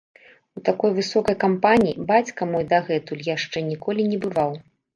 У 0.59 0.61
такой 0.69 0.93
высокай 0.99 1.35
кампаніі 1.43 2.01
бацька 2.09 2.49
мой 2.55 2.67
дагэтуль 2.73 3.25
яшчэ 3.35 3.67
ніколі 3.71 4.11
не 4.13 4.17
бываў. 4.29 4.61